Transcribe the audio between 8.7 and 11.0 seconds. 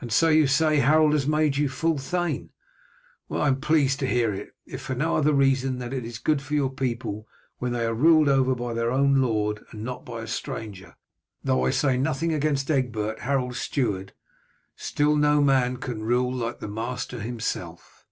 their own lord and not by a stranger;